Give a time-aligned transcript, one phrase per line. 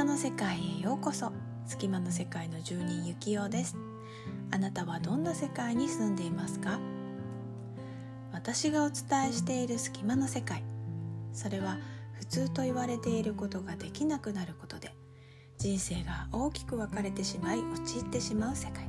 [0.00, 1.30] 間の世界へようこそ。
[1.66, 3.76] 隙間の世界の住人ゆきおです。
[4.50, 6.80] あなたはどんな世界に住んでいますか？
[8.32, 10.64] 私がお伝えしている隙間の世界。
[11.34, 11.76] それは
[12.14, 14.94] 普通と言われていることができなくなることで
[15.58, 18.88] 人生が大きく分かれてしまい陥ってしまう世界。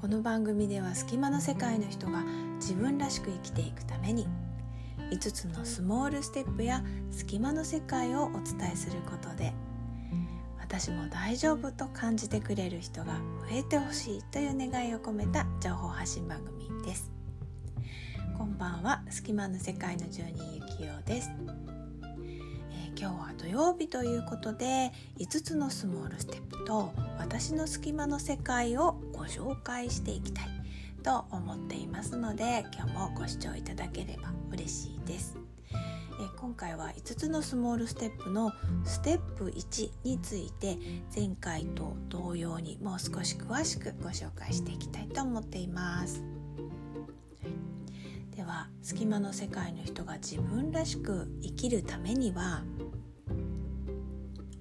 [0.00, 2.22] この番組では隙間の世界の人が
[2.60, 4.28] 自分らしく生きていくために
[5.10, 9.52] 5つのスモールステップや隙間の世界をお伝えすることで
[10.58, 13.14] 私も大丈夫と感じてくれる人が
[13.50, 17.10] 増えてほしいという願いを込めた情報発信番組です。
[18.36, 19.02] こんばんは。
[19.08, 21.30] 隙間の世界の住人ゆきおです、
[22.22, 30.48] えー、今日は土曜日ということで5つのスモールステップと私の隙間の世界をご紹介していきたい
[31.02, 35.38] と思っていますので今日もご視聴いただければ嬉しいです。
[36.40, 38.52] 今回は5つのスモールステップの
[38.84, 40.76] ステップ1について
[41.14, 46.24] 前回と同様にもう少し詳しくご紹介していきたいと思っています。
[48.36, 52.62] では隙間の世界の人が自分らしく生きるためには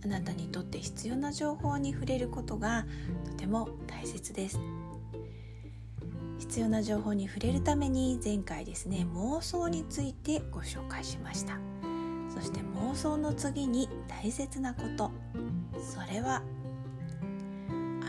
[0.03, 2.85] あなたにとって必要な情報に触れることが
[3.25, 4.59] とても大切です。
[6.39, 11.59] 必要な情報に触れるために前回ですね妄想についてご紹介しました。
[12.29, 15.11] そして妄想の次に大切なこと。
[15.81, 16.43] それは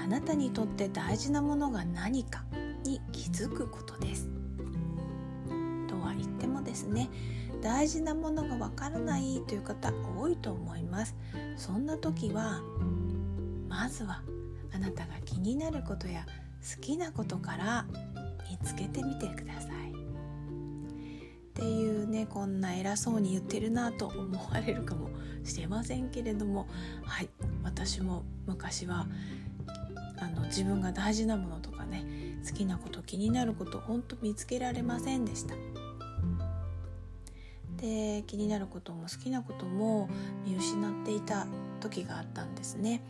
[0.02, 2.44] あなたにとって大事なものが何か
[2.84, 4.28] に気づくことです。
[5.86, 7.08] とは言ってもですね
[7.62, 11.16] 大事なものがわからないという方多いと思います。
[11.56, 12.60] そんな時は
[13.68, 14.22] まずは
[14.74, 16.26] あなたが気になることや
[16.76, 17.86] 好きなことから
[18.50, 19.90] 見つけてみてください。
[19.90, 25.10] っていうねこんな偉そうに言ってるなと思われるかも
[25.42, 26.68] しれませんけれども。
[27.04, 27.28] はい。
[27.64, 29.06] 私も昔は
[30.18, 32.04] あの自分が大事なものとかね
[32.46, 35.54] 好きなこと気になることほんと見つけられませんでした。
[37.76, 40.08] で気になることも好きなことも
[40.44, 41.46] 見失っていた
[41.80, 43.02] 時があったんですね。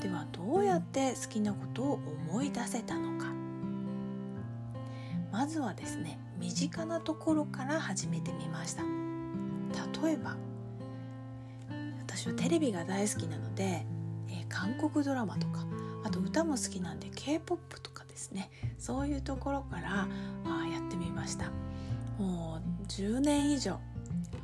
[0.00, 2.00] ではどうやって好きなことを
[2.30, 3.33] 思い出せたのか。
[5.34, 8.84] まずはですね身近なところから始めてみました。
[10.00, 10.36] 例えば
[12.06, 13.84] 私はテレビが大好きなので、
[14.28, 15.66] えー、韓国ドラマとか
[16.04, 18.48] あと歌も好きなんで k p o p とかですね。
[18.78, 20.06] そういうところから
[20.44, 21.50] あやってみました。
[22.16, 23.80] もう10年以上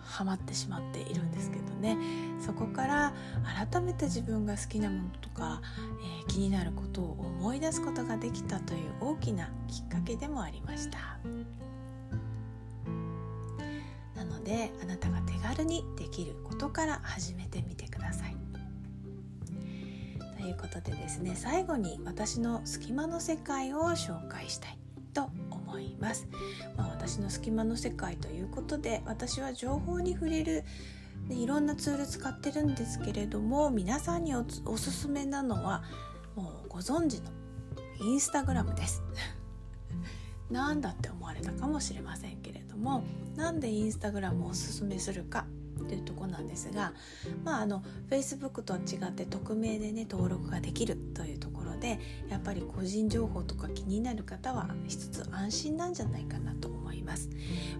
[0.04, 1.96] ハマってしまっているんですけどね。
[2.40, 3.12] そこから
[3.70, 5.60] 改めて自分が好きなものとか、
[6.22, 10.98] えー、気になることを思い出すことができたという大きなきっかけでもありました。
[14.14, 18.36] なのであなたが手軽にできることから始めてみてください。
[20.38, 24.78] ということでですね最後に私の隙間の世界を紹介したい
[25.12, 25.49] と思い
[26.00, 26.26] ます、
[26.76, 30.64] まあ、私の隙間の世界ということで私は情報に触れる
[31.28, 35.82] でいろんなツール使ってるんですけれども皆さんにおおすすめなのは
[36.34, 37.30] もうご存知の
[38.00, 39.02] インスタグラムです。
[40.50, 43.04] なんだって思われたかもしれませんけれども
[43.36, 45.46] なんでインスタグラムをおすすめするか
[45.86, 46.92] というとこなんですが
[47.44, 51.98] まああの Facebook とは違って匿名でね登録ができるというところで
[52.28, 57.30] やっぱり個人情報とか気になる方は一つ安心なんじゃないかなと思います。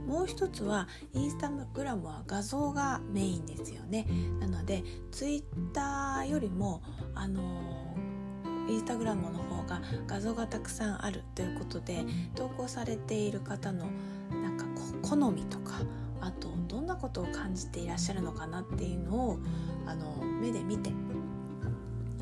[0.06, 4.06] もう一つはインスタグラムは画像がメインですよね。
[4.40, 6.82] なので Twitter よりも
[7.14, 7.94] あの
[8.68, 13.86] インスタグラムの方が画像がたくさんあるということで投稿されている方の
[14.30, 14.64] なんか
[15.02, 15.80] 好みとか
[16.20, 19.38] あとどんなことを感じていらっしゃるのかなっていうのを
[19.86, 20.90] あの目で見て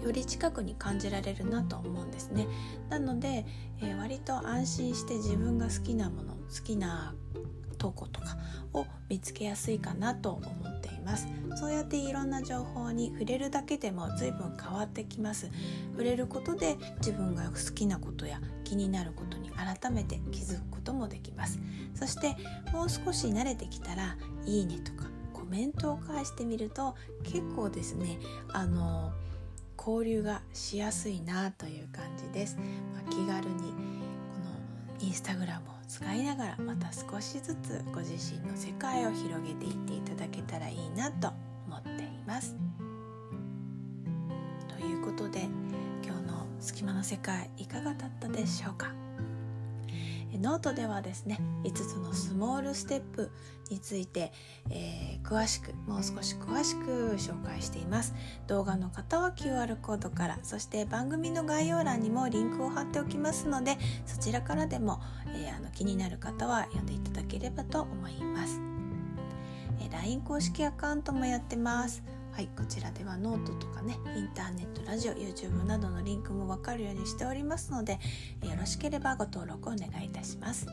[0.04, 2.47] より近くに感じられるなと思うんですね。
[2.88, 3.47] なので、
[3.81, 7.14] えー、割と安心して自分が好きなもの好きな
[7.78, 8.37] 投稿とか
[8.73, 11.28] を見つけやすいかなと思っています。
[11.56, 15.49] そうやっていろんな情報に触れるだけでも随分変わってきます。
[15.93, 21.58] 触れることで自分が好きなことや気になることに改めて気づくこともできます。
[21.94, 22.37] そして
[22.73, 28.19] もう少し慣れてきたらいいねとかコメントを返してみると結構ですね
[28.52, 29.12] あの
[29.88, 32.58] 交流がしやすいなという感じです、
[32.93, 33.73] まあ、気軽にこ
[35.00, 41.32] のインスタグラムを使いながらまた少しずつご自身の世界を広げていっていただけたらいいなと
[41.67, 42.55] 思っています。
[44.69, 45.49] ということで
[46.05, 49.07] 今日の隙間の世界いかがだったでしょうか？
[50.36, 53.30] ノートではですね5つのスモールステップ
[53.70, 54.32] について、
[54.70, 58.14] えー、詳しくもう少し詳しく紹介しています。
[58.46, 65.00] 動画の方は QR コードからそして番組の概要欄にもリンクを貼っておきますのでそちらからでも、
[65.34, 68.60] えー、あの気になる方は読んでいただければと思います、
[69.80, 72.18] え、LINE 公式アカウントもやってます。
[72.38, 77.99] はい、こちらではノートとかねインターネットラジオ YouTube などのリンクも分かるようにしておりますのでよ
[78.56, 80.69] ろしければご登録お願いいたします。
[80.69, 80.73] は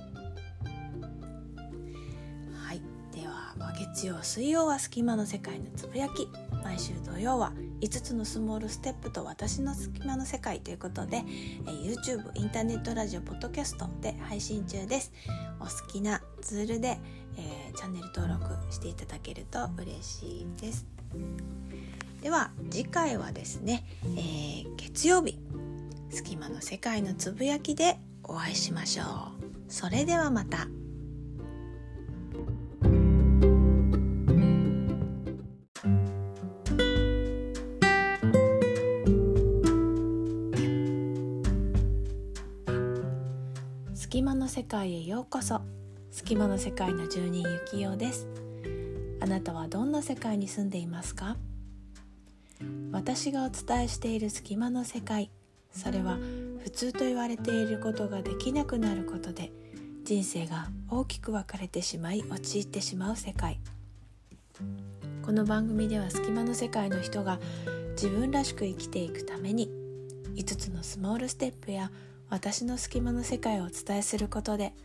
[2.71, 2.81] い
[3.11, 6.27] では、月曜水曜は隙間の世界のつぶやき。
[6.63, 7.51] 毎週土曜は
[7.81, 11.23] 5つのスモールステップと私の隙間の世界ということで、
[11.65, 15.11] え YouTube インターネットラジオポッドキャストで配信中です。
[15.59, 16.99] お好きなツールで、
[17.37, 20.94] えー、チャンネル登録していただけると嬉しいです。
[22.21, 23.85] では次回はですね、
[24.17, 25.37] えー、月曜日
[26.09, 29.45] 隙間の世界のつぶやきでお会いしましょう。
[29.67, 30.67] それではまた。
[43.93, 45.61] 隙間の世界へようこそ。
[46.09, 48.44] 隙間の世界の住人ゆきようです。
[49.25, 51.35] あなたはどんな世界に住んでいますか？
[52.91, 55.31] 私がお伝えしている隙間の世界
[55.71, 56.19] それは
[56.63, 59.51] 普通と言われていることができなくなることで
[60.03, 63.59] 人生が大きく分かれてしまい陥ってしまう世界。
[65.25, 67.39] この番組では隙間の世界の人が
[67.93, 69.71] 自分らしく生きていくために
[70.35, 71.89] 5つのスモールステップや
[72.29, 74.75] 私の隙間の世界をお伝えすることで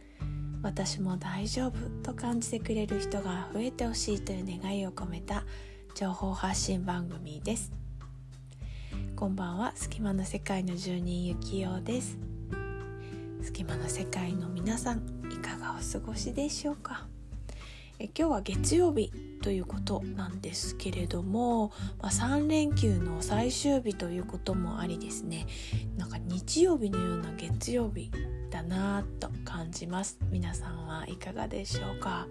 [0.62, 5.44] 私も大丈夫と感じてくれる人が増えてほしいという願いを込めた
[5.94, 7.72] 情報発信番組です。
[9.16, 9.72] こんばんは。
[9.74, 12.18] 隙間の世界の住人ゆきようです。
[13.42, 14.98] 隙間の世界の皆さん
[15.32, 17.06] いかがお過ごしでしょうか？
[17.98, 19.10] え今日は月曜日
[19.42, 25.46] ということなんですけれども、まあ、3連休の最終日ということもありですね。
[25.96, 28.10] なんか日曜日のような月曜日
[28.50, 30.18] だなと感じます。
[30.30, 32.26] 皆さんはいかがでしょうか？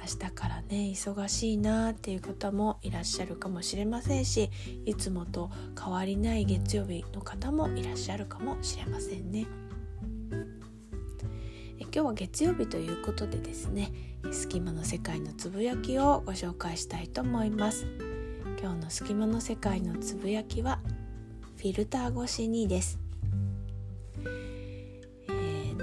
[0.00, 4.50] 明日からね忙しいなっていう方もいらっしゃるかもしれませんし
[4.84, 5.48] いつもと
[5.80, 9.46] 変わりない月曜日の方もいらっしゃるかもしれませんね。
[11.78, 13.92] え今日は月曜日ということでですね
[14.32, 17.86] 隙間の世界のつぶやきをご紹介したいと思います。
[18.60, 20.80] 今日の隙間の世界のつぶやきは
[21.58, 23.01] フィルター越しにです。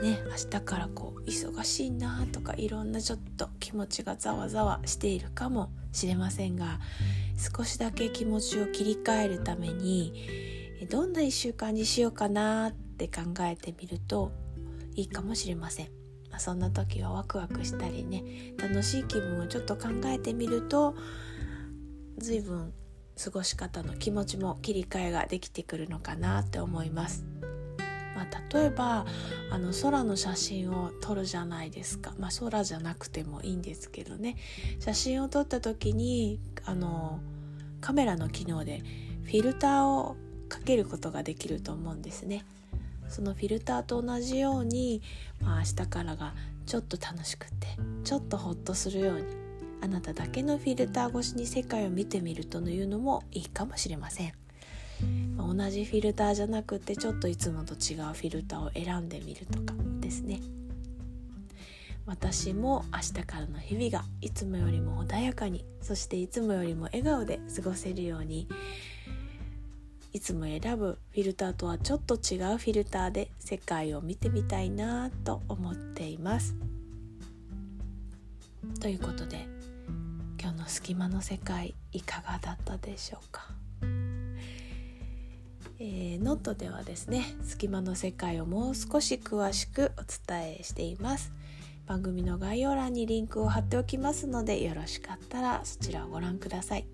[0.01, 6.79] ね明日からこう忙しいなとかいろんなちょっと気持ちがざわざわしているかもしれませんが
[7.57, 10.13] 少しだけ気持ちを切り替えるために
[10.89, 14.31] どんな1週間にしようかなって考えてみると
[14.95, 15.87] いいかもしれません。
[16.29, 20.95] まあ、そんな時はワクワクしたりね楽しい気分をちょっと考えてみると
[22.17, 22.73] 随分
[23.21, 27.38] 過ごし方の気持ちも切り替えができてくるのかなって思います。
[28.19, 29.05] まあ、例えば
[29.49, 34.35] あの空の写真を撮るじゃないですか、まあ、空じゃなくてもいいんですけどね
[34.79, 37.21] 写真を撮った時にあの
[37.79, 38.83] カメラの機能で
[39.23, 40.17] フィルターを
[40.49, 42.43] かけることができると思うんですね。
[43.07, 45.01] そのフィルターと同じように、
[45.41, 46.33] まあ、明日からが
[46.65, 47.67] ちょっと楽しくて
[48.03, 49.23] ちょっとホッとするように
[49.81, 54.38] あなただけのフィルター越しに世界を見てみるというのもいいかもしれません。
[55.37, 60.39] 同じフィルターじゃなくてちょっといつもと違うフィルターを選んでみるとかですね
[62.05, 68.47] 私も明日からの日々がいつもよりも穏やかにそしていつもよりも笑顔で過ごせるように
[70.11, 76.55] いつも選ぶフィルターとはちょっと違うフィルターで世界を見てみたいなと思っています。
[78.79, 79.45] ということで
[80.41, 83.58] 今日の隙間の世界いかがだったでしょうか？
[85.81, 91.31] えー、ノートではですね隙間の世界をもう少し詳しくお伝えしています。
[91.87, 96.85] 番組の概要欄にリンクを貼っておきますのでよろしかったらそちらをご覧ください。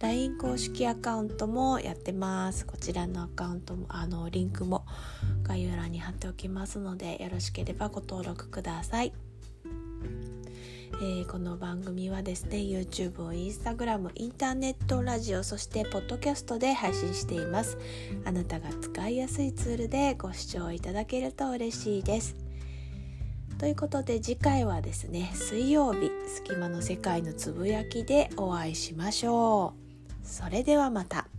[0.00, 2.64] LINE 公式アカウントもやってます。
[2.64, 4.86] こちらのアカウントもあのリンクも
[5.42, 9.12] 概要欄に貼っておきますのでよろしければご登録ください。
[11.02, 17.78] えー、この番組はですね YouTube を、Instagram、インターネットラジオそしてポッドキャストで配信しています。
[18.26, 22.36] あなたが使いやすいツールでご視聴いただけると嬉しいです。
[23.56, 29.72] ということで次回はですね水曜日隙間の世界のつぶやきでお会いしましょ
[30.22, 30.26] う。
[30.26, 31.29] それではまた。